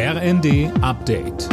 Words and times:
RND 0.00 0.70
Update. 0.80 1.48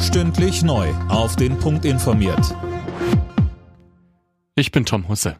Stündlich 0.00 0.62
neu. 0.62 0.88
Auf 1.10 1.36
den 1.36 1.58
Punkt 1.58 1.84
informiert. 1.84 2.56
Ich 4.54 4.72
bin 4.72 4.86
Tom 4.86 5.06
Husse. 5.08 5.36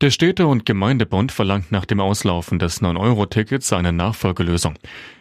Der 0.00 0.10
Städte- 0.10 0.48
und 0.48 0.66
Gemeindebund 0.66 1.30
verlangt 1.30 1.70
nach 1.70 1.84
dem 1.84 2.00
Auslaufen 2.00 2.58
des 2.58 2.82
9-Euro-Tickets 2.82 3.72
eine 3.72 3.92
Nachfolgelösung. 3.92 4.76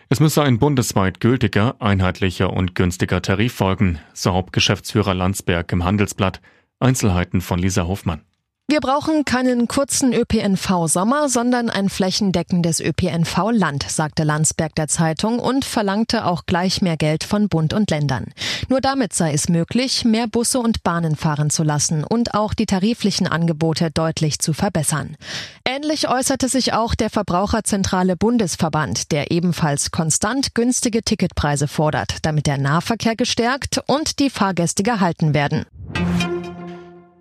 Es 0.10 0.20
müsse 0.20 0.42
ein 0.42 0.58
bundesweit 0.58 1.20
gültiger, 1.20 1.80
einheitlicher 1.80 2.52
und 2.52 2.74
günstiger 2.74 3.22
Tarif 3.22 3.54
folgen, 3.54 4.00
so 4.16 4.34
Hauptgeschäftsführer 4.34 5.14
Landsberg 5.14 5.72
im 5.72 5.84
Handelsblatt. 5.84 6.42
Einzelheiten 6.80 7.40
von 7.40 7.60
Lisa 7.60 7.86
Hofmann. 7.86 8.24
Wir 8.68 8.80
brauchen 8.80 9.26
keinen 9.26 9.68
kurzen 9.68 10.12
ÖPNV-Sommer, 10.12 11.30
sondern 11.30 11.70
ein 11.70 11.88
flächendeckendes 11.88 12.80
ÖPNV-Land, 12.80 13.86
sagte 13.88 14.24
Landsberg 14.24 14.74
der 14.74 14.88
Zeitung 14.88 15.38
und 15.38 15.66
verlangte 15.66 16.26
auch 16.26 16.48
gleich 16.48 16.82
mehr 16.82 16.98
Geld 16.98 17.24
von 17.24 17.48
Bund 17.48 17.76
und 17.76 17.92
Ländern. 17.92 18.34
Nur 18.68 18.82
damit 18.82 19.14
sei 19.14 19.34
es 19.34 19.50
möglich, 19.50 20.04
mehr 20.04 20.26
Busse 20.26 20.60
und 20.60 20.82
Bahnen 20.82 21.16
fahren 21.16 21.52
zu 21.52 21.62
lassen 21.62 22.04
und 22.04 22.34
auch 22.34 22.56
die 22.56 22.66
tariflichen 22.66 23.28
Angebote 23.28 23.92
deutlich 23.92 24.40
zu 24.40 24.52
verbessern. 24.52 25.16
Ähnlich 25.64 26.10
äußerte 26.10 26.50
sich 26.50 26.74
auch 26.74 26.96
der 26.96 27.12
Verbraucherzentrale 27.12 28.16
Bundesverband, 28.16 29.12
der 29.12 29.30
ebenfalls 29.30 29.92
konstant 29.92 30.56
günstige 30.56 31.04
Ticketpreise 31.04 31.68
fordert, 31.68 32.18
damit 32.24 32.48
der 32.48 32.58
Nahverkehr 32.58 33.16
gestärkt 33.16 33.80
und 33.86 34.18
die 34.18 34.32
Fahrgäste 34.32 34.82
gehalten 34.82 35.36
werden. 35.36 35.68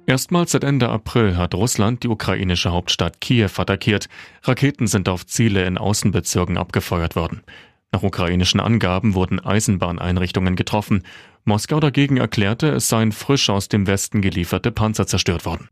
Erstmals 0.07 0.53
seit 0.53 0.65
Ende 0.65 0.91
April 0.91 1.37
hat 1.37 1.55
Russland 1.55 2.03
die 2.03 2.09
ukrainische 2.09 2.73
Hauptstadt 2.73 3.23
Kiew 3.23 3.51
attackiert. 3.57 4.09
Raketen 4.43 4.87
sind 4.87 5.09
auf 5.09 5.25
Ziele 5.25 5.65
in 5.65 5.79
Außenbezirken 5.79 6.59
abgefeuert 6.59 7.17
worden. 7.17 7.43
Nach 7.91 8.03
ukrainischen 8.03 8.61
Angaben 8.61 9.15
wurden 9.15 9.41
Eisenbahneinrichtungen 9.41 10.57
getroffen. 10.57 11.05
Moskau 11.45 11.81
dagegen 11.81 12.19
erklärte, 12.19 12.69
es 12.69 12.89
seien 12.89 13.13
frisch 13.13 13.49
aus 13.49 13.69
dem 13.69 13.87
Westen 13.87 14.21
gelieferte 14.21 14.73
Panzer 14.73 15.07
zerstört 15.07 15.47
worden. 15.47 15.69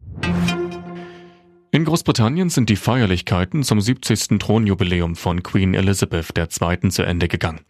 In 1.70 1.84
Großbritannien 1.84 2.48
sind 2.48 2.68
die 2.68 2.76
Feierlichkeiten 2.76 3.62
zum 3.62 3.80
70. 3.80 4.38
Thronjubiläum 4.38 5.16
von 5.16 5.42
Queen 5.42 5.74
Elizabeth 5.74 6.36
II. 6.36 6.90
zu 6.90 7.02
Ende 7.02 7.28
gegangen. 7.28 7.60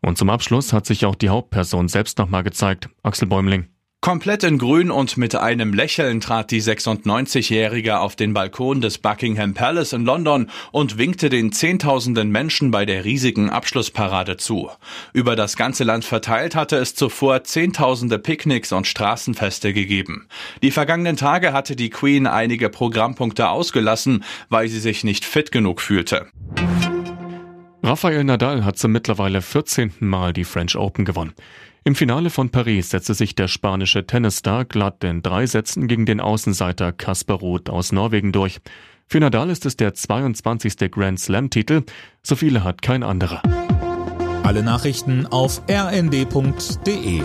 Und 0.00 0.18
zum 0.18 0.30
Abschluss 0.30 0.72
hat 0.72 0.84
sich 0.86 1.04
auch 1.04 1.14
die 1.14 1.28
Hauptperson 1.28 1.88
selbst 1.88 2.18
nochmal 2.18 2.42
gezeigt, 2.42 2.90
Axel 3.02 3.28
Bäumling. 3.28 3.71
Komplett 4.04 4.42
in 4.42 4.58
Grün 4.58 4.90
und 4.90 5.16
mit 5.16 5.36
einem 5.36 5.72
Lächeln 5.72 6.20
trat 6.20 6.50
die 6.50 6.60
96-Jährige 6.60 8.00
auf 8.00 8.16
den 8.16 8.34
Balkon 8.34 8.80
des 8.80 8.98
Buckingham 8.98 9.54
Palace 9.54 9.92
in 9.92 10.04
London 10.04 10.50
und 10.72 10.98
winkte 10.98 11.30
den 11.30 11.52
Zehntausenden 11.52 12.32
Menschen 12.32 12.72
bei 12.72 12.84
der 12.84 13.04
riesigen 13.04 13.48
Abschlussparade 13.48 14.38
zu. 14.38 14.68
Über 15.12 15.36
das 15.36 15.54
ganze 15.54 15.84
Land 15.84 16.04
verteilt 16.04 16.56
hatte 16.56 16.78
es 16.78 16.96
zuvor 16.96 17.44
Zehntausende 17.44 18.18
Picknicks 18.18 18.72
und 18.72 18.88
Straßenfeste 18.88 19.72
gegeben. 19.72 20.26
Die 20.64 20.72
vergangenen 20.72 21.16
Tage 21.16 21.52
hatte 21.52 21.76
die 21.76 21.90
Queen 21.90 22.26
einige 22.26 22.70
Programmpunkte 22.70 23.50
ausgelassen, 23.50 24.24
weil 24.48 24.66
sie 24.66 24.80
sich 24.80 25.04
nicht 25.04 25.24
fit 25.24 25.52
genug 25.52 25.80
fühlte. 25.80 26.26
Rafael 27.84 28.24
Nadal 28.24 28.64
hat 28.64 28.78
zum 28.78 28.90
mittlerweile 28.90 29.42
14. 29.42 29.92
Mal 30.00 30.32
die 30.32 30.44
French 30.44 30.74
Open 30.74 31.04
gewonnen. 31.04 31.34
Im 31.84 31.96
Finale 31.96 32.30
von 32.30 32.50
Paris 32.50 32.90
setzte 32.90 33.14
sich 33.14 33.34
der 33.34 33.48
spanische 33.48 34.06
Tennisstar 34.06 34.64
glatt 34.64 35.02
in 35.02 35.20
drei 35.20 35.46
Sätzen 35.46 35.88
gegen 35.88 36.06
den 36.06 36.20
Außenseiter 36.20 36.92
Kasper 36.92 37.34
Ruth 37.34 37.68
aus 37.70 37.90
Norwegen 37.90 38.30
durch. 38.30 38.60
Für 39.08 39.18
Nadal 39.18 39.50
ist 39.50 39.66
es 39.66 39.76
der 39.76 39.92
22. 39.92 40.92
Grand 40.92 41.18
Slam-Titel. 41.18 41.82
So 42.22 42.36
viele 42.36 42.62
hat 42.62 42.82
kein 42.82 43.02
anderer. 43.02 43.42
Alle 44.44 44.62
Nachrichten 44.62 45.26
auf 45.26 45.60
rnd.de 45.68 47.22